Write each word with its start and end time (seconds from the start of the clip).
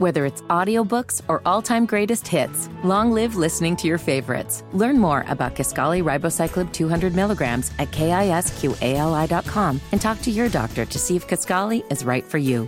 Whether 0.00 0.24
it's 0.24 0.40
audiobooks 0.48 1.20
or 1.28 1.42
all-time 1.44 1.84
greatest 1.84 2.26
hits, 2.26 2.70
long 2.82 3.12
live 3.12 3.36
listening 3.36 3.76
to 3.76 3.86
your 3.86 3.98
favorites. 3.98 4.64
Learn 4.72 4.98
more 4.98 5.26
about 5.28 5.54
Kisqali 5.54 6.02
Ribociclib 6.02 6.72
200 6.72 7.14
milligrams 7.14 7.70
at 7.78 7.90
kisqali.com 7.90 9.80
and 9.92 10.00
talk 10.00 10.22
to 10.22 10.30
your 10.30 10.48
doctor 10.48 10.86
to 10.86 10.98
see 10.98 11.16
if 11.16 11.28
Kisqali 11.28 11.84
is 11.92 12.02
right 12.02 12.24
for 12.24 12.38
you. 12.38 12.66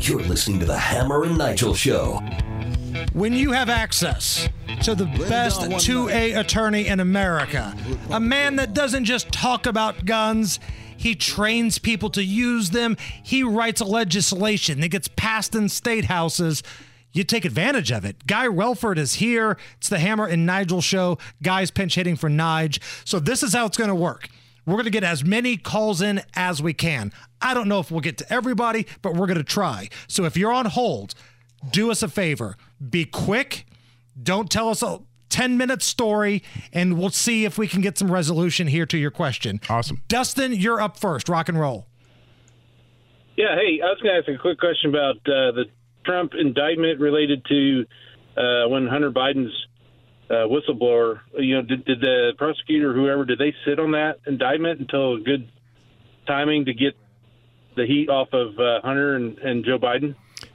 You're 0.00 0.22
listening 0.22 0.58
to 0.58 0.66
the 0.66 0.76
Hammer 0.76 1.22
and 1.22 1.38
Nigel 1.38 1.72
Show. 1.72 2.20
When 3.12 3.32
you 3.32 3.52
have 3.52 3.70
access 3.70 4.48
to 4.82 4.96
the 4.96 5.06
best 5.28 5.60
2A 5.60 6.36
attorney 6.36 6.88
in 6.88 6.98
America, 6.98 7.76
a 8.10 8.18
man 8.18 8.56
that 8.56 8.74
doesn't 8.74 9.04
just 9.04 9.30
talk 9.30 9.66
about 9.66 10.04
guns, 10.04 10.58
he 11.04 11.14
trains 11.14 11.78
people 11.78 12.08
to 12.08 12.24
use 12.24 12.70
them. 12.70 12.96
He 13.22 13.42
writes 13.42 13.82
legislation 13.82 14.80
that 14.80 14.88
gets 14.88 15.06
passed 15.06 15.54
in 15.54 15.68
state 15.68 16.06
houses. 16.06 16.62
You 17.12 17.24
take 17.24 17.44
advantage 17.44 17.92
of 17.92 18.06
it. 18.06 18.26
Guy 18.26 18.46
Relford 18.46 18.96
is 18.96 19.16
here. 19.16 19.58
It's 19.76 19.90
the 19.90 19.98
Hammer 19.98 20.24
and 20.24 20.46
Nigel 20.46 20.80
show. 20.80 21.18
Guy's 21.42 21.70
pinch 21.70 21.96
hitting 21.96 22.16
for 22.16 22.30
Nige. 22.30 22.82
So 23.04 23.20
this 23.20 23.42
is 23.42 23.52
how 23.52 23.66
it's 23.66 23.76
going 23.76 23.88
to 23.88 23.94
work. 23.94 24.28
We're 24.64 24.76
going 24.76 24.84
to 24.84 24.90
get 24.90 25.04
as 25.04 25.22
many 25.22 25.58
calls 25.58 26.00
in 26.00 26.22
as 26.32 26.62
we 26.62 26.72
can. 26.72 27.12
I 27.38 27.52
don't 27.52 27.68
know 27.68 27.80
if 27.80 27.90
we'll 27.90 28.00
get 28.00 28.16
to 28.18 28.32
everybody, 28.32 28.86
but 29.02 29.12
we're 29.12 29.26
going 29.26 29.36
to 29.36 29.44
try. 29.44 29.90
So 30.08 30.24
if 30.24 30.38
you're 30.38 30.54
on 30.54 30.64
hold, 30.64 31.14
do 31.70 31.90
us 31.90 32.02
a 32.02 32.08
favor. 32.08 32.56
Be 32.88 33.04
quick. 33.04 33.66
Don't 34.22 34.50
tell 34.50 34.70
us 34.70 34.82
a 34.82 35.00
10 35.34 35.58
minute 35.58 35.82
story, 35.82 36.44
and 36.72 36.96
we'll 36.96 37.10
see 37.10 37.44
if 37.44 37.58
we 37.58 37.66
can 37.66 37.80
get 37.80 37.98
some 37.98 38.08
resolution 38.08 38.68
here 38.68 38.86
to 38.86 38.96
your 38.96 39.10
question. 39.10 39.60
Awesome. 39.68 40.00
Dustin, 40.06 40.52
you're 40.52 40.80
up 40.80 40.96
first. 40.96 41.28
Rock 41.28 41.48
and 41.48 41.58
roll. 41.58 41.88
Yeah, 43.36 43.56
hey, 43.56 43.80
I 43.82 43.86
was 43.86 43.98
going 44.00 44.14
to 44.14 44.20
ask 44.20 44.28
a 44.28 44.40
quick 44.40 44.60
question 44.60 44.90
about 44.90 45.16
uh, 45.26 45.50
the 45.50 45.64
Trump 46.06 46.34
indictment 46.38 47.00
related 47.00 47.44
to 47.46 47.84
uh, 48.36 48.68
when 48.68 48.86
Hunter 48.86 49.10
Biden's 49.10 49.52
uh, 50.30 50.46
whistleblower. 50.46 51.18
You 51.36 51.56
know, 51.56 51.62
did, 51.62 51.84
did 51.84 52.00
the 52.00 52.34
prosecutor, 52.38 52.94
whoever, 52.94 53.24
did 53.24 53.40
they 53.40 53.52
sit 53.66 53.80
on 53.80 53.90
that 53.90 54.20
indictment 54.28 54.78
until 54.78 55.18
good 55.18 55.50
timing 56.28 56.66
to 56.66 56.74
get 56.74 56.94
the 57.74 57.86
heat 57.86 58.08
off 58.08 58.28
of 58.32 58.56
uh, 58.56 58.82
Hunter 58.84 59.16
and, 59.16 59.36
and 59.38 59.64
Joe 59.64 59.80
Biden? 59.80 60.14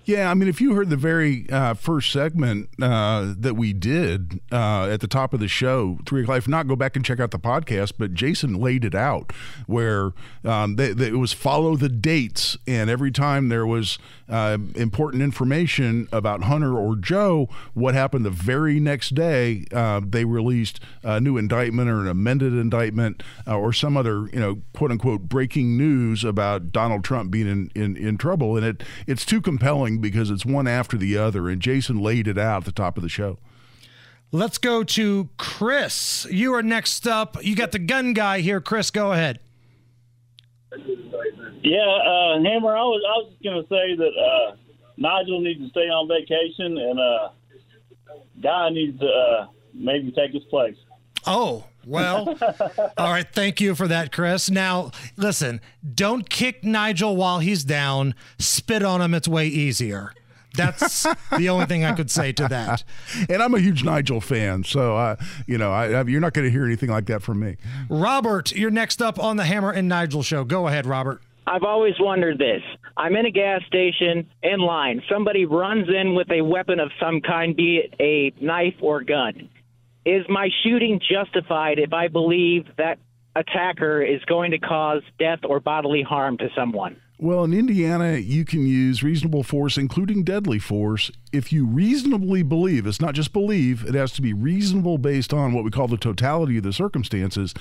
Yeah, 0.09 0.31
I 0.31 0.33
mean, 0.33 0.49
if 0.49 0.59
you 0.59 0.73
heard 0.73 0.89
the 0.89 0.97
very 0.97 1.47
uh, 1.52 1.75
first 1.75 2.11
segment 2.11 2.69
uh, 2.81 3.35
that 3.38 3.53
we 3.53 3.73
did 3.73 4.41
uh, 4.52 4.88
at 4.89 5.02
the 5.02 5.07
top 5.07 5.35
of 5.35 5.39
the 5.39 5.47
show, 5.47 5.99
three 6.07 6.23
o'clock. 6.23 6.39
If 6.39 6.47
not, 6.47 6.67
go 6.67 6.75
back 6.75 6.95
and 6.95 7.05
check 7.05 7.19
out 7.19 7.29
the 7.29 7.38
podcast. 7.38 7.93
But 7.95 8.15
Jason 8.15 8.55
laid 8.55 8.83
it 8.83 8.95
out 8.95 9.31
where 9.67 10.13
um, 10.43 10.77
they, 10.77 10.93
they, 10.93 11.09
it 11.09 11.19
was 11.19 11.31
follow 11.31 11.75
the 11.75 11.89
dates, 11.89 12.57
and 12.65 12.89
every 12.89 13.11
time 13.11 13.49
there 13.49 13.67
was 13.67 13.99
uh, 14.27 14.57
important 14.73 15.21
information 15.21 16.07
about 16.11 16.43
Hunter 16.43 16.75
or 16.75 16.95
Joe, 16.95 17.47
what 17.75 17.93
happened 17.93 18.25
the 18.25 18.31
very 18.31 18.80
next 18.80 19.13
day, 19.13 19.65
uh, 19.71 20.02
they 20.03 20.25
released 20.25 20.80
a 21.03 21.19
new 21.19 21.37
indictment 21.37 21.87
or 21.87 22.02
an 22.02 22.07
amended 22.07 22.53
indictment 22.53 23.21
uh, 23.45 23.55
or 23.55 23.73
some 23.73 23.95
other, 23.95 24.27
you 24.33 24.39
know, 24.39 24.61
quote 24.73 24.89
unquote 24.89 25.30
breaking 25.30 25.77
news 25.77 26.23
about 26.23 26.71
Donald 26.71 27.03
Trump 27.03 27.30
being 27.30 27.47
in, 27.47 27.71
in, 27.75 27.95
in 27.95 28.17
trouble, 28.17 28.57
and 28.57 28.65
it 28.65 28.83
it's 29.05 29.23
too 29.23 29.39
compelling 29.39 29.98
because 30.00 30.30
it's 30.30 30.45
one 30.45 30.67
after 30.67 30.97
the 30.97 31.17
other. 31.17 31.50
And 31.50 31.61
Jason 31.61 32.00
laid 32.02 32.28
it 32.28 32.38
out 32.38 32.64
at 32.64 32.66
the 32.66 32.72
top 32.72 32.97
of 32.97 33.03
the 33.03 33.09
show. 33.09 33.38
Let's 34.31 34.58
go 34.58 34.83
to 34.83 35.30
Chris. 35.38 36.28
You 36.30 36.53
are 36.53 36.64
next 36.64 37.08
up. 37.08 37.44
You 37.44 37.55
got 37.55 37.72
the 37.72 37.80
gun 37.80 38.14
guy 38.14 38.42
here. 38.42 38.61
Chris, 38.61 38.92
go 38.92 39.11
ahead. 39.11 39.39
Yeah, 41.61 41.80
uh, 41.80 42.42
Hammer. 42.44 42.75
I 42.75 42.81
was 42.81 43.02
I 43.08 43.17
was 43.17 43.33
going 43.44 43.61
to 43.61 43.67
say 43.67 43.95
that 43.95 44.11
uh, 44.16 44.55
Nigel 44.97 45.42
needs 45.42 45.61
to 45.61 45.70
stay 45.70 45.89
on 45.89 46.08
vacation, 46.08 46.77
and 46.77 47.00
uh, 47.00 47.30
Guy 48.42 48.70
needs 48.70 49.00
to 49.00 49.08
uh, 49.08 49.47
maybe 49.73 50.11
take 50.11 50.31
his 50.31 50.43
place. 50.45 50.77
Oh, 51.26 51.66
well, 51.86 52.38
all 52.98 53.12
right. 53.12 53.28
Thank 53.32 53.62
you 53.62 53.76
for 53.76 53.88
that, 53.88 54.12
Chris. 54.12 54.50
Now, 54.50 54.92
listen, 55.17 55.62
don't 55.95 56.30
kick 56.30 56.64
Nigel 56.64 57.16
while 57.16 57.40
he's 57.40 57.64
down. 57.64 58.16
Spit 58.38 58.84
on 58.84 59.02
him. 59.02 59.14
It's 59.14 59.28
way 59.28 59.48
easier. 59.48 60.14
That's 60.56 61.04
the 61.38 61.50
only 61.50 61.66
thing 61.67 61.86
I 61.86 61.94
could 61.94 62.10
say 62.10 62.32
to 62.34 62.48
that. 62.48 62.84
And 63.30 63.42
I'm 63.42 63.54
a 63.54 63.60
huge 63.60 63.84
Nigel 63.84 64.20
fan, 64.20 64.64
so 64.64 64.98
uh, 64.98 65.16
you 65.45 65.58
know, 65.58 65.72
I, 65.72 65.92
I, 65.92 66.04
you're 66.04 66.22
not 66.22 66.34
going 66.34 66.45
to 66.45 66.52
hear 66.52 66.66
anything 66.66 66.90
like 66.90 67.06
that 67.06 67.22
from 67.22 67.40
me. 67.40 67.58
Robert, 67.90 68.52
you're 68.54 68.72
next 68.72 69.02
up 69.02 69.20
on 69.20 69.38
the 69.38 69.46
Hammer 69.46 69.72
and 69.72 69.88
Nigel 69.88 70.23
show. 70.23 70.44
Go 70.44 70.67
ahead, 70.67 70.86
Robert. 70.86 71.22
I've 71.46 71.64
always 71.64 71.96
wondered 72.00 72.38
this. 72.38 72.61
I'm 72.98 73.16
in 73.16 73.26
a 73.26 73.32
gas 73.32 73.61
station 73.66 74.28
in 74.44 74.60
line. 74.60 75.02
Somebody 75.10 75.46
runs 75.46 75.88
in 75.90 76.14
with 76.14 76.30
a 76.32 76.42
weapon 76.42 76.80
of 76.80 76.92
some 77.00 77.22
kind, 77.22 77.56
be 77.56 77.78
it 77.78 77.96
a 78.00 78.44
knife 78.44 78.76
or 78.82 79.04
gun 79.04 79.50
is 80.09 80.25
my 80.27 80.49
shooting 80.64 80.99
justified 80.99 81.77
if 81.77 81.93
I 81.93 82.08
believe 82.08 82.65
that 82.77 82.97
attacker 83.36 84.02
is 84.02 84.23
going 84.25 84.52
to 84.52 84.59
cause 84.59 85.03
death 85.20 85.39
or 85.47 85.59
bodily 85.59 86.02
harm 86.02 86.37
to 86.39 86.49
someone? 86.55 86.99
Well, 87.21 87.43
in 87.43 87.53
Indiana, 87.53 88.15
you 88.15 88.45
can 88.45 88.65
use 88.65 89.03
reasonable 89.03 89.43
force, 89.43 89.77
including 89.77 90.23
deadly 90.23 90.57
force, 90.57 91.11
if 91.33 91.52
you 91.52 91.65
reasonably 91.65 92.43
believe. 92.43 92.87
It's 92.87 93.02
not 93.02 93.13
just 93.13 93.33
believe, 93.33 93.83
it 93.85 93.93
has 93.93 94.13
to 94.13 94.21
be 94.21 94.31
reasonable 94.31 94.97
based 94.97 95.33
on 95.33 95.52
what 95.52 95.65
we 95.65 95.69
call 95.69 95.89
the 95.89 95.97
totality 95.97 96.59
of 96.59 96.63
the 96.63 96.71
circumstances. 96.71 97.53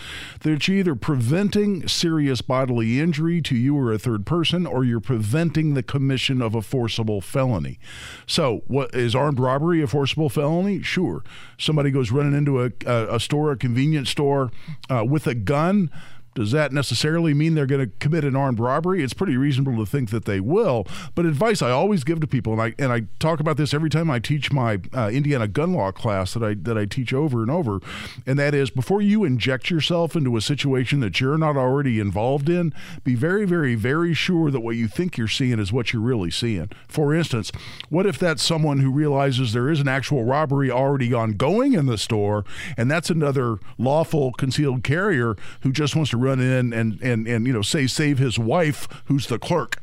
That 0.43 0.69
you're 0.69 0.77
either 0.77 0.95
preventing 0.95 1.89
serious 1.89 2.41
bodily 2.41 3.01
injury 3.01 3.43
to 3.43 3.57
you 3.57 3.77
or 3.77 3.93
a 3.93 3.99
third 3.99 4.25
person, 4.25 4.65
or 4.65 4.85
you're 4.85 5.01
preventing 5.01 5.75
the 5.75 5.83
commission 5.83 6.41
of 6.41 6.55
a 6.55 6.63
forcible 6.63 7.21
felony. 7.21 7.81
So, 8.29 8.63
what 8.69 8.95
is 8.95 9.17
armed 9.17 9.41
robbery 9.41 9.83
a 9.83 9.89
forcible 9.89 10.29
felony? 10.29 10.85
Sure. 10.85 11.25
Somebody 11.59 11.91
goes 11.91 12.13
running 12.13 12.35
into 12.35 12.63
a, 12.63 12.71
a, 12.87 13.19
store, 13.19 13.51
a 13.51 13.57
convenience 13.57 14.11
store, 14.11 14.53
uh, 14.89 15.05
with 15.05 15.27
a 15.27 15.35
gun 15.35 15.91
does 16.35 16.53
that 16.53 16.73
necessarily 16.73 17.35
mean 17.35 17.55
they're 17.55 17.67
going 17.67 17.85
to 17.85 17.93
commit 17.99 18.25
an 18.25 18.37
armed 18.37 18.61
robbery? 18.61 19.03
It's 19.03 19.13
pretty 19.13 19.37
reasonable 19.37 19.77
to 19.85 19.91
think 19.91 20.11
that 20.11 20.25
they 20.25 20.41
will. 20.41 20.87
But 21.15 21.27
advice 21.27 21.63
I 21.63 21.71
always 21.71 22.05
give 22.05 22.21
to 22.21 22.27
people, 22.27 22.53
and 22.53 22.63
I 22.63 22.75
and 22.79 22.93
I 22.93 23.03
talk 23.19 23.41
about 23.41 23.57
this 23.57 23.75
every 23.75 23.91
time 23.91 24.11
I 24.11 24.19
teach 24.19 24.53
my 24.53 24.81
uh, 24.95 25.11
Indiana 25.13 25.49
gun 25.49 25.73
law 25.73 25.91
class 25.91 26.35
that 26.35 26.45
I 26.45 26.55
that 26.55 26.79
I 26.79 26.85
teach 26.85 27.13
over 27.13 27.43
and 27.43 27.51
over, 27.51 27.81
and 28.27 28.39
that 28.39 28.55
is 28.55 28.71
before 28.71 29.03
you 29.03 29.25
inject 29.25 29.71
yourself 29.71 30.15
into 30.15 30.37
a 30.37 30.41
situation 30.41 31.01
that 31.01 31.21
you're 31.21 31.39
not 31.39 31.57
already 31.57 31.99
involved 31.99 32.49
in, 32.49 32.73
be 33.03 33.15
very 33.15 33.45
very 33.45 33.75
very 33.75 34.15
sure 34.15 34.51
that 34.51 34.61
what 34.61 34.77
you 34.77 34.89
think 34.89 35.17
you're 35.17 35.29
seeing 35.29 35.59
is 35.59 35.73
what 35.73 35.93
you're 35.93 36.03
really 36.03 36.31
seeing. 36.31 36.71
For 36.87 37.15
instance, 37.15 37.51
what 37.89 38.07
if 38.07 38.19
that's 38.19 38.43
someone 38.43 38.79
who 38.79 38.91
realizes 38.91 39.53
there 39.53 39.71
is 39.71 39.81
an 39.81 39.89
actual 39.89 40.25
robbery 40.25 40.71
already 40.71 41.13
ongoing 41.13 41.73
in 41.73 41.87
the 41.87 41.99
store, 41.99 42.45
and 42.77 42.91
that's 42.91 43.11
another 43.11 43.59
lawful 43.77 44.33
concealed 44.33 44.85
carrier 44.85 45.35
who 45.63 45.73
just 45.73 45.97
wants 45.97 46.11
to 46.13 46.28
run 46.29 46.41
in 46.41 46.73
and 46.73 47.01
and 47.01 47.27
and 47.27 47.47
you 47.47 47.53
know 47.53 47.63
say 47.63 47.87
save 47.87 48.19
his 48.19 48.39
wife 48.39 48.89
who's 49.07 49.27
the 49.27 49.39
clerk 49.39 49.81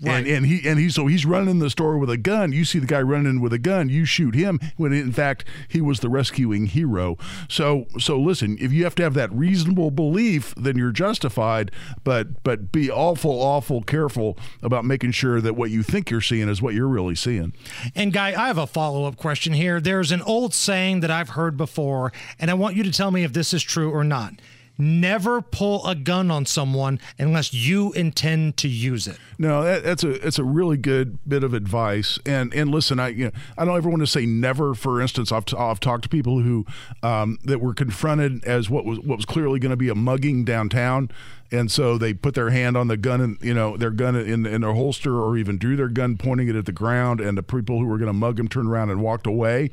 Right. 0.00 0.18
And, 0.18 0.26
and 0.28 0.46
he 0.46 0.68
and 0.68 0.78
he 0.78 0.90
so 0.90 1.08
he's 1.08 1.26
running 1.26 1.50
in 1.50 1.58
the 1.58 1.70
store 1.70 1.98
with 1.98 2.08
a 2.08 2.16
gun. 2.16 2.52
You 2.52 2.64
see 2.64 2.78
the 2.78 2.86
guy 2.86 3.02
running 3.02 3.40
with 3.40 3.52
a 3.52 3.58
gun. 3.58 3.88
You 3.88 4.04
shoot 4.04 4.36
him 4.36 4.60
when 4.76 4.92
in 4.92 5.10
fact 5.10 5.44
he 5.66 5.80
was 5.80 5.98
the 6.00 6.08
rescuing 6.08 6.66
hero. 6.66 7.16
So 7.48 7.86
so 7.98 8.16
listen, 8.16 8.56
if 8.60 8.72
you 8.72 8.84
have 8.84 8.94
to 8.96 9.02
have 9.02 9.14
that 9.14 9.32
reasonable 9.32 9.90
belief, 9.90 10.54
then 10.56 10.78
you're 10.78 10.92
justified. 10.92 11.72
But 12.04 12.44
but 12.44 12.70
be 12.70 12.88
awful 12.88 13.42
awful 13.42 13.82
careful 13.82 14.38
about 14.62 14.84
making 14.84 15.12
sure 15.12 15.40
that 15.40 15.56
what 15.56 15.70
you 15.70 15.82
think 15.82 16.10
you're 16.10 16.20
seeing 16.20 16.48
is 16.48 16.62
what 16.62 16.74
you're 16.74 16.86
really 16.86 17.16
seeing. 17.16 17.52
And 17.96 18.12
guy, 18.12 18.40
I 18.40 18.46
have 18.46 18.58
a 18.58 18.68
follow 18.68 19.04
up 19.04 19.16
question 19.16 19.52
here. 19.52 19.80
There's 19.80 20.12
an 20.12 20.22
old 20.22 20.54
saying 20.54 21.00
that 21.00 21.10
I've 21.10 21.30
heard 21.30 21.56
before, 21.56 22.12
and 22.38 22.52
I 22.52 22.54
want 22.54 22.76
you 22.76 22.84
to 22.84 22.92
tell 22.92 23.10
me 23.10 23.24
if 23.24 23.32
this 23.32 23.52
is 23.52 23.64
true 23.64 23.90
or 23.90 24.04
not 24.04 24.34
never 24.78 25.42
pull 25.42 25.86
a 25.86 25.94
gun 25.94 26.30
on 26.30 26.46
someone 26.46 27.00
unless 27.18 27.52
you 27.52 27.92
intend 27.92 28.56
to 28.58 28.68
use 28.68 29.06
it. 29.06 29.18
No, 29.38 29.62
that, 29.64 29.82
that's 29.82 30.04
a 30.04 30.10
it's 30.26 30.38
a 30.38 30.44
really 30.44 30.76
good 30.76 31.18
bit 31.28 31.44
of 31.44 31.52
advice. 31.52 32.18
And 32.24 32.54
and 32.54 32.70
listen, 32.70 33.00
I 33.00 33.08
you 33.08 33.24
know, 33.26 33.30
I 33.56 33.64
don't 33.64 33.76
ever 33.76 33.88
want 33.88 34.00
to 34.00 34.06
say 34.06 34.24
never. 34.24 34.74
For 34.74 35.00
instance, 35.00 35.32
I've, 35.32 35.44
t- 35.44 35.56
I've 35.56 35.80
talked 35.80 36.04
to 36.04 36.08
people 36.08 36.40
who 36.40 36.64
um, 37.02 37.38
that 37.44 37.60
were 37.60 37.74
confronted 37.74 38.44
as 38.44 38.70
what 38.70 38.84
was 38.84 38.98
what 39.00 39.16
was 39.16 39.24
clearly 39.24 39.58
going 39.58 39.70
to 39.70 39.76
be 39.76 39.88
a 39.88 39.94
mugging 39.94 40.44
downtown 40.44 41.10
and 41.50 41.70
so 41.70 41.96
they 41.96 42.12
put 42.12 42.34
their 42.34 42.50
hand 42.50 42.76
on 42.76 42.88
the 42.88 42.96
gun 42.96 43.20
and 43.20 43.38
you 43.40 43.54
know 43.54 43.76
their 43.76 43.90
gun 43.90 44.14
in, 44.16 44.46
in 44.46 44.60
their 44.60 44.74
holster 44.74 45.18
or 45.20 45.36
even 45.36 45.58
drew 45.58 45.76
their 45.76 45.88
gun 45.88 46.16
pointing 46.16 46.48
it 46.48 46.56
at 46.56 46.66
the 46.66 46.72
ground 46.72 47.20
and 47.20 47.38
the 47.38 47.42
people 47.42 47.78
who 47.78 47.86
were 47.86 47.98
going 47.98 48.08
to 48.08 48.12
mug 48.12 48.36
them 48.36 48.48
turned 48.48 48.68
around 48.68 48.90
and 48.90 49.00
walked 49.00 49.26
away 49.26 49.70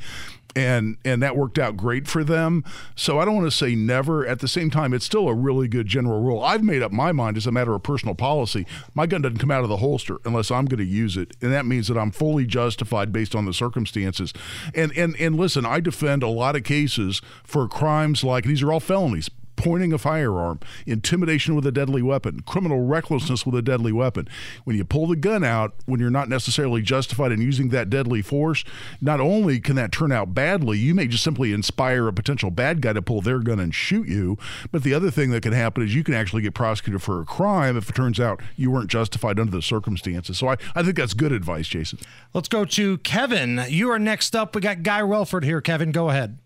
and 0.55 0.97
and 1.03 1.21
that 1.21 1.35
worked 1.35 1.59
out 1.59 1.77
great 1.77 2.07
for 2.07 2.23
them. 2.23 2.63
So 2.95 3.19
i 3.19 3.25
don't 3.25 3.35
want 3.35 3.47
to 3.47 3.55
say 3.55 3.75
never. 3.75 4.25
At 4.25 4.39
the 4.39 4.47
same 4.47 4.69
time 4.69 4.93
it's 4.93 5.05
still 5.05 5.27
a 5.27 5.33
really 5.33 5.67
good 5.67 5.87
general 5.87 6.21
rule. 6.21 6.43
I've 6.43 6.63
made 6.63 6.81
up 6.81 6.91
my 6.91 7.11
mind 7.11 7.37
as 7.37 7.45
a 7.45 7.51
matter 7.51 7.73
of 7.73 7.83
personal 7.83 8.15
policy 8.15 8.65
my 8.93 9.05
gun 9.05 9.21
doesn't 9.21 9.37
come 9.37 9.51
out 9.51 9.63
of 9.63 9.69
the 9.69 9.77
holster 9.77 10.19
unless 10.25 10.51
i'm 10.51 10.65
going 10.65 10.79
to 10.79 10.85
use 10.85 11.17
it. 11.17 11.35
And 11.41 11.51
that 11.51 11.65
means 11.65 11.87
that 11.87 11.97
i'm 11.97 12.11
fully 12.11 12.45
justified 12.45 13.11
based 13.11 13.35
on 13.35 13.45
the 13.45 13.53
circumstances. 13.53 14.33
And 14.73 14.95
and 14.97 15.15
and 15.19 15.35
listen 15.35 15.65
i 15.65 15.79
defend 15.79 16.23
a 16.23 16.27
lot 16.27 16.55
of 16.55 16.63
cases 16.63 17.21
for 17.43 17.67
crimes 17.67 18.23
like 18.23 18.45
these 18.45 18.63
are 18.63 18.71
all 18.71 18.79
felonies 18.79 19.29
pointing 19.65 19.91
a 19.91 19.97
firearm, 19.97 20.59
intimidation 20.85 21.56
with 21.56 21.65
a 21.65 21.71
deadly 21.71 22.03
weapon, 22.03 22.39
criminal 22.41 22.85
recklessness 22.85 23.47
with 23.47 23.56
a 23.56 23.63
deadly 23.63 23.91
weapon. 23.91 24.29
When 24.63 24.75
you 24.75 24.85
pull 24.85 25.07
the 25.07 25.15
gun 25.15 25.44
out, 25.44 25.73
when 25.88 26.00
you're 26.00 26.12
not 26.12 26.29
necessarily 26.29 26.83
justified 26.83 27.31
in 27.31 27.41
using 27.41 27.69
that 27.69 27.89
deadly 27.89 28.21
force, 28.21 28.63
not 29.01 29.19
only 29.19 29.59
can 29.59 29.75
that 29.77 29.91
turn 29.91 30.12
out 30.12 30.35
badly, 30.35 30.77
you 30.77 30.94
may 30.94 31.07
just 31.07 31.23
simply 31.23 31.51
inspire 31.51 32.07
a 32.07 32.13
potential 32.13 32.51
bad 32.51 32.79
guy 32.79 32.94
to 32.94 33.01
pull 33.01 33.21
their 33.21 33.39
gun 33.39 33.59
and 33.59 33.73
shoot 33.73 34.07
you. 34.07 34.38
But 34.71 34.83
the 34.83 34.94
other 34.94 35.09
thing 35.09 35.31
that 35.31 35.41
can 35.41 35.53
happen 35.53 35.81
is 35.81 35.95
you 35.95 36.03
can 36.03 36.13
actually 36.13 36.44
get 36.44 36.53
prosecuted 36.53 37.01
for 37.01 37.19
a 37.19 37.25
crime 37.25 37.75
if 37.75 37.89
it 37.89 37.95
turns 37.95 38.19
out 38.19 38.41
you 38.56 38.69
weren't 38.69 38.91
justified 38.91 39.39
under 39.39 39.51
the 39.51 39.63
circumstances. 39.63 40.38
So 40.38 40.50
I, 40.50 40.57
I 40.75 40.83
think 40.83 40.95
that's 40.95 41.15
good 41.15 41.31
advice, 41.31 41.67
Jason. 41.67 41.97
Let's 42.35 42.50
go 42.50 42.65
to 42.65 43.00
Kevin. 43.00 43.65
You 43.67 43.89
are 43.89 43.97
next 43.97 44.35
up. 44.35 44.53
We 44.53 44.62
got 44.62 44.83
Guy 44.83 45.01
Relford 45.01 45.44
here. 45.44 45.59
Kevin, 45.59 45.91
go 45.91 46.12
ahead. 46.12 46.38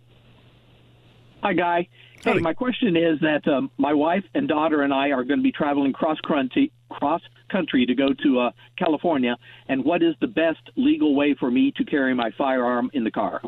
Hi, 1.42 1.54
Guy. 1.54 1.88
Hey, 2.22 2.32
Howdy. 2.32 2.42
my 2.42 2.54
question 2.54 2.98
is 2.98 3.18
that 3.22 3.48
um, 3.48 3.72
my 3.78 3.94
wife 3.94 4.26
and 4.34 4.46
daughter 4.46 4.82
and 4.82 4.94
I 4.94 5.12
are 5.12 5.24
going 5.24 5.40
to 5.40 5.44
be 5.44 5.54
traveling 5.54 5.94
cross 5.94 6.18
country, 6.28 6.70
cross 6.90 7.22
country 7.50 7.86
to 7.86 7.96
go 7.96 8.10
to 8.24 8.40
uh, 8.40 8.52
California. 8.78 9.38
And 9.70 9.86
what 9.86 10.04
is 10.04 10.16
the 10.20 10.28
best 10.28 10.60
legal 10.76 11.16
way 11.16 11.36
for 11.40 11.50
me 11.50 11.72
to 11.78 11.86
carry 11.86 12.14
my 12.14 12.32
firearm 12.38 12.92
in 12.94 13.06
the 13.06 13.12
car? 13.12 13.42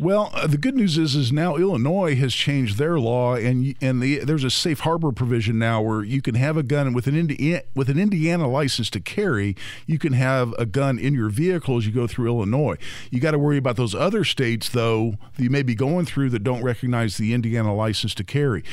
Well, 0.00 0.30
uh, 0.32 0.46
the 0.46 0.56
good 0.56 0.76
news 0.76 0.96
is, 0.96 1.14
is 1.14 1.30
now 1.30 1.56
Illinois 1.56 2.16
has 2.16 2.34
changed 2.34 2.78
their 2.78 2.98
law, 2.98 3.34
and 3.34 3.74
and 3.82 4.00
the, 4.00 4.20
there's 4.20 4.44
a 4.44 4.50
safe 4.50 4.80
harbor 4.80 5.12
provision 5.12 5.58
now 5.58 5.82
where 5.82 6.02
you 6.02 6.22
can 6.22 6.36
have 6.36 6.56
a 6.56 6.62
gun 6.62 6.94
with 6.94 7.06
an 7.06 7.14
Indiana 7.14 7.60
with 7.74 7.90
an 7.90 7.98
Indiana 7.98 8.48
license 8.48 8.88
to 8.90 9.00
carry. 9.00 9.54
You 9.84 9.98
can 9.98 10.14
have 10.14 10.54
a 10.58 10.64
gun 10.64 10.98
in 10.98 11.12
your 11.12 11.28
vehicle 11.28 11.76
as 11.76 11.84
you 11.84 11.92
go 11.92 12.06
through 12.06 12.28
Illinois. 12.28 12.78
You 13.10 13.20
got 13.20 13.32
to 13.32 13.38
worry 13.38 13.58
about 13.58 13.76
those 13.76 13.94
other 13.94 14.24
states 14.24 14.70
though 14.70 15.16
that 15.36 15.42
you 15.42 15.50
may 15.50 15.62
be 15.62 15.74
going 15.74 16.06
through 16.06 16.30
that 16.30 16.44
don't 16.44 16.62
recognize 16.62 17.18
the 17.18 17.34
Indiana 17.34 17.74
license 17.74 18.14
to 18.14 18.24
carry. 18.24 18.64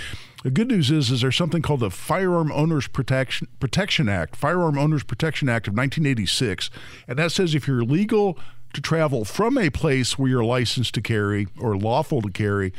The 0.43 0.51
good 0.51 0.69
news 0.69 0.91
is, 0.91 1.11
is 1.11 1.19
there's 1.19 1.35
something 1.35 1.61
called 1.61 1.81
the 1.81 1.91
Firearm 1.91 2.53
Owners 2.53 2.87
Protection 2.87 3.49
Protection 3.59 4.07
Act, 4.07 4.37
Firearm 4.37 4.77
Owners 4.77 5.03
Protection 5.03 5.49
Act 5.49 5.67
of 5.67 5.73
1986, 5.73 6.69
and 7.05 7.19
that 7.19 7.33
says 7.33 7.53
if 7.53 7.67
you're 7.67 7.83
legal 7.83 8.39
to 8.73 8.81
travel 8.81 9.25
from 9.25 9.57
a 9.57 9.69
place 9.69 10.17
where 10.17 10.29
you're 10.29 10.43
licensed 10.43 10.93
to 10.95 11.01
carry 11.01 11.47
or 11.59 11.77
lawful 11.77 12.21
to 12.21 12.29
carry 12.29 12.73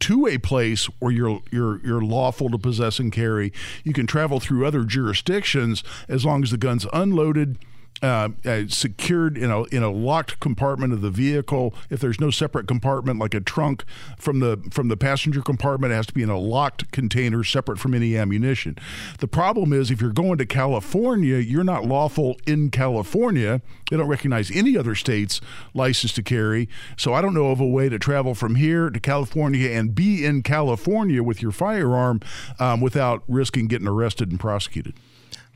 to 0.00 0.26
a 0.26 0.38
place 0.38 0.86
where 0.98 1.12
you're 1.12 1.40
you're 1.50 1.80
you're 1.84 2.02
lawful 2.02 2.50
to 2.50 2.58
possess 2.58 2.98
and 2.98 3.12
carry. 3.12 3.52
You 3.84 3.92
can 3.92 4.06
travel 4.06 4.40
through 4.40 4.66
other 4.66 4.84
jurisdictions 4.84 5.82
as 6.08 6.24
long 6.24 6.42
as 6.42 6.50
the 6.50 6.58
gun's 6.58 6.86
unloaded. 6.92 7.58
Uh, 8.04 8.28
uh, 8.44 8.64
secured 8.68 9.38
in 9.38 9.50
a 9.50 9.62
in 9.64 9.82
a 9.82 9.90
locked 9.90 10.38
compartment 10.38 10.92
of 10.92 11.00
the 11.00 11.08
vehicle. 11.08 11.74
If 11.88 12.00
there's 12.00 12.20
no 12.20 12.30
separate 12.30 12.68
compartment 12.68 13.18
like 13.18 13.32
a 13.32 13.40
trunk 13.40 13.82
from 14.18 14.40
the 14.40 14.62
from 14.70 14.88
the 14.88 14.96
passenger 14.98 15.40
compartment, 15.40 15.90
it 15.90 15.96
has 15.96 16.06
to 16.08 16.12
be 16.12 16.22
in 16.22 16.28
a 16.28 16.38
locked 16.38 16.92
container 16.92 17.42
separate 17.42 17.78
from 17.78 17.94
any 17.94 18.14
ammunition. 18.14 18.76
The 19.20 19.26
problem 19.26 19.72
is 19.72 19.90
if 19.90 20.02
you're 20.02 20.12
going 20.12 20.36
to 20.36 20.44
California, 20.44 21.38
you're 21.38 21.64
not 21.64 21.86
lawful 21.86 22.36
in 22.46 22.68
California. 22.68 23.62
They 23.90 23.96
don't 23.96 24.06
recognize 24.06 24.50
any 24.50 24.76
other 24.76 24.94
state's 24.94 25.40
license 25.72 26.12
to 26.12 26.22
carry. 26.22 26.68
So 26.98 27.14
I 27.14 27.22
don't 27.22 27.32
know 27.32 27.52
of 27.52 27.60
a 27.60 27.66
way 27.66 27.88
to 27.88 27.98
travel 27.98 28.34
from 28.34 28.56
here 28.56 28.90
to 28.90 29.00
California 29.00 29.70
and 29.70 29.94
be 29.94 30.26
in 30.26 30.42
California 30.42 31.22
with 31.22 31.40
your 31.40 31.52
firearm 31.52 32.20
um, 32.58 32.82
without 32.82 33.22
risking 33.28 33.66
getting 33.66 33.88
arrested 33.88 34.30
and 34.30 34.38
prosecuted. 34.38 34.92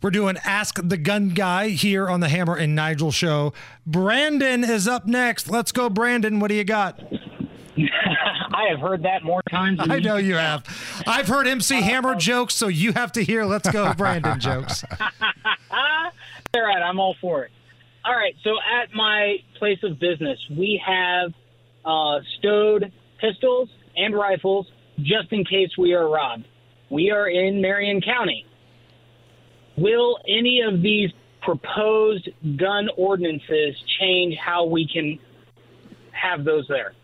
We're 0.01 0.11
doing 0.11 0.37
Ask 0.45 0.79
the 0.83 0.97
Gun 0.97 1.31
Guy 1.31 1.71
here 1.71 2.09
on 2.09 2.21
the 2.21 2.29
Hammer 2.29 2.57
and 2.57 2.75
Nigel 2.75 3.11
show. 3.11 3.53
Brandon 3.87 4.63
is 4.63 4.87
up 4.87 5.07
next. 5.07 5.51
Let's 5.51 5.73
go, 5.73 5.89
Brandon. 5.89 6.39
What 6.39 6.49
do 6.49 6.55
you 6.55 6.65
got? 6.65 7.01
I 7.79 8.69
have 8.71 8.81
heard 8.81 9.03
that 9.03 9.25
more 9.25 9.43
times. 9.51 9.79
Than 9.79 9.91
I 9.91 9.99
know 9.99 10.17
you 10.17 10.35
have. 10.35 10.65
I've 11.07 11.27
heard 11.29 11.47
MC 11.47 11.81
Hammer 11.81 12.15
jokes, 12.15 12.55
so 12.55 12.69
you 12.69 12.93
have 12.93 13.13
to 13.13 13.25
hear 13.25 13.45
Let's 13.45 13.71
Go, 13.71 13.93
Brandon 13.95 14.39
jokes. 14.41 14.85
All 15.71 16.63
right, 16.63 16.83
I'm 16.83 16.99
all 16.99 17.15
for 17.21 17.45
it. 17.45 17.51
All 18.05 18.15
right, 18.15 18.35
so 18.43 18.51
at 18.81 18.95
my 18.95 19.37
place 19.59 19.79
of 19.83 19.99
business, 20.01 20.39
we 20.51 20.81
have 20.85 21.33
uh, 21.85 22.21
stowed 22.39 22.91
pistols 23.21 23.69
and 23.97 24.15
rifles 24.15 24.67
just 24.99 25.31
in 25.31 25.45
case 25.45 25.71
we 25.77 25.93
are 25.93 26.09
robbed. 26.09 26.47
We 26.91 27.11
are 27.11 27.29
in 27.29 27.61
Marion 27.61 28.01
County. 28.01 28.47
Will 29.81 30.19
any 30.29 30.61
of 30.61 30.83
these 30.83 31.11
proposed 31.43 32.29
gun 32.57 32.89
ordinances 32.97 33.77
change 33.99 34.37
how 34.37 34.65
we 34.65 34.87
can 34.87 35.19
have 36.11 36.45
those 36.45 36.67
there? 36.69 36.95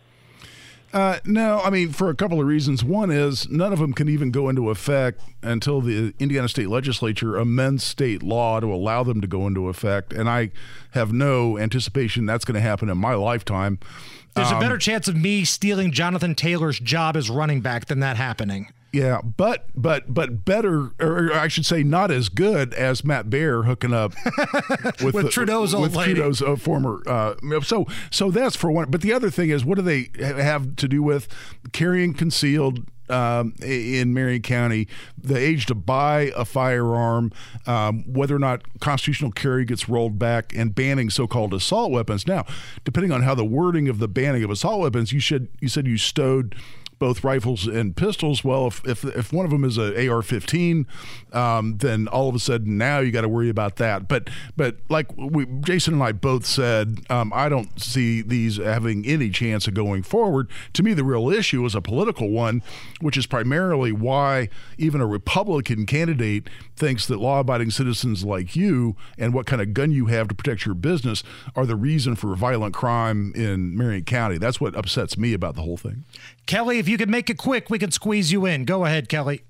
Uh, 0.92 1.18
no, 1.24 1.60
I 1.64 1.70
mean, 1.70 1.90
for 1.90 2.08
a 2.08 2.14
couple 2.14 2.40
of 2.40 2.46
reasons. 2.46 2.84
One 2.84 3.10
is 3.10 3.48
none 3.48 3.72
of 3.72 3.80
them 3.80 3.92
can 3.92 4.08
even 4.08 4.30
go 4.30 4.48
into 4.48 4.70
effect 4.70 5.22
until 5.42 5.80
the 5.80 6.14
Indiana 6.20 6.48
State 6.48 6.68
Legislature 6.68 7.36
amends 7.36 7.82
state 7.82 8.22
law 8.22 8.60
to 8.60 8.72
allow 8.72 9.02
them 9.02 9.20
to 9.20 9.26
go 9.26 9.48
into 9.48 9.68
effect. 9.68 10.12
And 10.12 10.30
I 10.30 10.52
have 10.92 11.12
no 11.12 11.58
anticipation 11.58 12.26
that's 12.26 12.44
going 12.44 12.54
to 12.54 12.60
happen 12.60 12.88
in 12.88 12.96
my 12.96 13.14
lifetime. 13.14 13.80
There's 14.34 14.52
Um, 14.52 14.58
a 14.58 14.60
better 14.60 14.78
chance 14.78 15.08
of 15.08 15.16
me 15.16 15.44
stealing 15.44 15.90
Jonathan 15.90 16.36
Taylor's 16.36 16.78
job 16.78 17.16
as 17.16 17.28
running 17.28 17.60
back 17.60 17.86
than 17.86 17.98
that 17.98 18.16
happening. 18.16 18.68
Yeah, 18.94 19.22
but 19.22 19.66
but 19.74 20.14
but 20.14 20.44
better, 20.44 20.92
or 21.00 21.32
I 21.32 21.48
should 21.48 21.66
say, 21.66 21.82
not 21.82 22.12
as 22.12 22.28
good 22.28 22.72
as 22.74 23.04
Matt 23.04 23.28
Bear 23.28 23.64
hooking 23.64 23.92
up 23.92 24.14
with, 25.02 25.14
With 25.14 25.30
Trudeau's 25.32 25.74
old 25.74 25.82
with 25.82 25.96
lady. 25.96 26.14
Trudeau's 26.14 26.40
uh, 26.40 26.54
former. 26.54 27.02
Uh, 27.04 27.34
so 27.62 27.86
so 28.12 28.30
that's 28.30 28.54
for 28.54 28.70
one. 28.70 28.92
But 28.92 29.00
the 29.00 29.12
other 29.12 29.30
thing 29.30 29.50
is, 29.50 29.64
what 29.64 29.78
do 29.78 29.82
they 29.82 30.10
have 30.20 30.76
to 30.76 30.86
do 30.86 31.02
with 31.02 31.26
carrying 31.72 32.14
concealed? 32.14 32.86
Um, 33.10 33.52
in 33.62 34.14
Marion 34.14 34.40
County, 34.40 34.88
the 35.18 35.36
age 35.36 35.66
to 35.66 35.74
buy 35.74 36.32
a 36.34 36.46
firearm, 36.46 37.32
um, 37.66 38.02
whether 38.10 38.34
or 38.34 38.38
not 38.38 38.62
constitutional 38.80 39.30
carry 39.30 39.66
gets 39.66 39.90
rolled 39.90 40.18
back, 40.18 40.54
and 40.56 40.74
banning 40.74 41.10
so-called 41.10 41.52
assault 41.52 41.92
weapons. 41.92 42.26
Now, 42.26 42.46
depending 42.82 43.12
on 43.12 43.20
how 43.20 43.34
the 43.34 43.44
wording 43.44 43.90
of 43.90 43.98
the 43.98 44.08
banning 44.08 44.42
of 44.42 44.48
assault 44.48 44.80
weapons, 44.80 45.12
you 45.12 45.20
should 45.20 45.48
you 45.60 45.68
said 45.68 45.86
you 45.86 45.98
stowed 45.98 46.54
both 46.98 47.24
rifles 47.24 47.66
and 47.66 47.96
pistols. 47.96 48.44
Well, 48.44 48.66
if 48.66 48.86
if, 48.86 49.04
if 49.04 49.32
one 49.32 49.44
of 49.44 49.50
them 49.50 49.64
is 49.64 49.78
a 49.78 50.08
AR-15, 50.08 50.86
um, 51.32 51.78
then 51.78 52.08
all 52.08 52.28
of 52.28 52.34
a 52.34 52.38
sudden 52.38 52.78
now 52.78 52.98
you 53.00 53.10
got 53.10 53.22
to 53.22 53.28
worry 53.28 53.48
about 53.48 53.76
that. 53.76 54.08
But 54.08 54.28
but 54.56 54.76
like 54.88 55.14
we, 55.16 55.46
Jason 55.60 55.94
and 55.94 56.02
I 56.02 56.12
both 56.12 56.46
said, 56.46 57.00
um, 57.10 57.32
I 57.34 57.48
don't 57.48 57.80
see 57.80 58.22
these 58.22 58.56
having 58.56 59.06
any 59.06 59.30
chance 59.30 59.66
of 59.66 59.74
going 59.74 60.02
forward. 60.02 60.48
To 60.74 60.82
me, 60.82 60.94
the 60.94 61.04
real 61.04 61.30
issue 61.30 61.64
is 61.64 61.74
a 61.74 61.80
political 61.80 62.30
one, 62.30 62.62
which 63.00 63.16
is 63.16 63.26
primarily 63.26 63.92
why 63.92 64.48
even 64.78 65.00
a 65.00 65.06
Republican 65.06 65.86
candidate 65.86 66.48
thinks 66.76 67.06
that 67.06 67.18
law-abiding 67.18 67.70
citizens 67.70 68.24
like 68.24 68.56
you 68.56 68.96
and 69.18 69.32
what 69.32 69.46
kind 69.46 69.62
of 69.62 69.74
gun 69.74 69.92
you 69.92 70.06
have 70.06 70.28
to 70.28 70.34
protect 70.34 70.66
your 70.66 70.74
business 70.74 71.22
are 71.54 71.66
the 71.66 71.76
reason 71.76 72.16
for 72.16 72.34
violent 72.34 72.74
crime 72.74 73.32
in 73.34 73.76
Marion 73.76 74.04
County. 74.04 74.38
That's 74.38 74.60
what 74.60 74.74
upsets 74.74 75.16
me 75.16 75.32
about 75.32 75.54
the 75.54 75.62
whole 75.62 75.76
thing. 75.76 76.04
Kelly, 76.46 76.78
if 76.84 76.88
you 76.90 76.98
could 76.98 77.08
make 77.08 77.30
it 77.30 77.38
quick, 77.38 77.70
we 77.70 77.78
could 77.78 77.94
squeeze 77.94 78.30
you 78.30 78.44
in. 78.44 78.66
Go 78.66 78.84
ahead, 78.84 79.08
Kelly. 79.08 79.42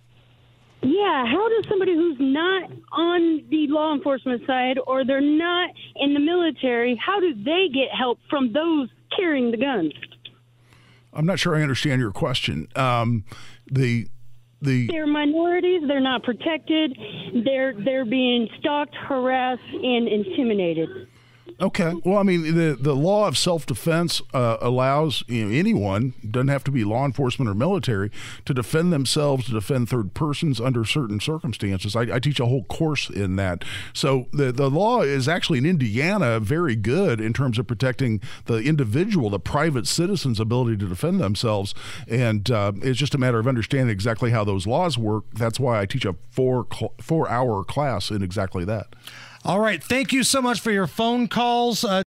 Yeah, 0.83 1.27
how 1.27 1.49
does 1.49 1.69
somebody 1.69 1.93
who's 1.93 2.17
not 2.21 2.71
on 2.93 3.45
the 3.51 3.67
law 3.71 3.93
enforcement 3.93 4.43
side 4.47 4.79
or 4.87 5.05
they're 5.05 5.21
not 5.21 5.71
in 5.97 6.15
the 6.15 6.21
military, 6.21 6.95
how 7.05 7.19
do 7.19 7.35
they 7.35 7.67
get 7.75 7.89
help 7.93 8.21
from 8.31 8.53
those 8.53 8.89
carrying 9.17 9.51
the 9.51 9.57
guns? 9.57 9.93
I'm 11.13 11.27
not 11.27 11.41
sure 11.41 11.57
I 11.57 11.63
understand 11.63 12.01
your 12.01 12.13
question. 12.13 12.69
Um, 12.77 13.25
the 13.67 14.07
the 14.63 14.87
They're 14.87 15.05
minorities, 15.05 15.83
they're 15.89 15.99
not 15.99 16.23
protected, 16.23 16.97
they're 17.45 17.75
they're 17.85 18.05
being 18.05 18.49
stalked, 18.61 18.95
harassed, 18.95 19.61
and 19.73 20.07
intimidated. 20.07 21.09
Okay. 21.65 21.95
Well, 22.05 22.19
I 22.19 22.25
mean, 22.25 22.43
the 22.43 22.77
the 22.79 22.95
law 22.95 23.27
of 23.27 23.39
self 23.39 23.65
defense 23.65 24.21
uh, 24.35 24.59
allows 24.61 25.25
you 25.29 25.47
know, 25.47 25.51
anyone 25.51 26.13
doesn't 26.31 26.49
have 26.49 26.63
to 26.65 26.71
be 26.71 26.85
law 26.85 27.07
enforcement 27.07 27.51
or 27.51 27.55
military 27.55 28.11
to 28.45 28.53
defend 28.53 28.93
themselves, 28.93 29.47
to 29.47 29.53
defend 29.53 29.89
third 29.89 30.13
persons 30.13 30.61
under 30.61 30.85
certain 30.85 31.21
circumstances. 31.21 31.97
I, 31.97 32.03
I 32.03 32.19
teach 32.19 32.39
a 32.39 32.45
whole 32.45 32.65
course 32.65 33.09
in 33.09 33.37
that. 33.37 33.65
So 33.95 34.27
the 34.31 34.53
the 34.53 34.69
law 34.69 35.01
is 35.01 35.27
actually 35.27 35.57
in 35.57 35.65
Indiana 35.65 36.39
very 36.39 36.77
good 36.77 37.19
in 37.19 37.33
terms 37.33 37.59
of 37.59 37.67
protecting 37.67 38.21
the 38.45 38.59
individual, 38.59 39.31
the 39.31 39.41
private 39.41 39.87
citizen's 39.87 40.39
ability 40.39 40.77
to 40.77 40.87
defend 40.87 41.19
themselves, 41.19 41.75
and 42.07 42.51
uh, 42.51 42.73
it's 42.83 42.99
just 42.99 43.15
a 43.15 43.19
matter 43.19 43.39
of 43.39 43.49
understanding 43.49 43.89
exactly 43.89 44.33
how 44.33 44.45
those 44.45 44.67
laws 44.67 44.99
work. 44.99 45.25
That's 45.33 45.59
why 45.59 45.81
I 45.81 45.87
teach 45.87 46.05
a 46.05 46.15
four 46.31 46.67
four 47.01 47.27
hour 47.31 47.65
class 47.65 48.11
in 48.11 48.23
exactly 48.23 48.67
that. 48.67 48.89
All 49.47 49.61
right. 49.61 49.83
Thank 49.83 50.15
you 50.15 50.23
so 50.23 50.41
much 50.41 50.61
for 50.61 50.71
your 50.71 50.87
phone 50.87 51.29
calls. 51.29 51.85
Uh, 51.85 52.03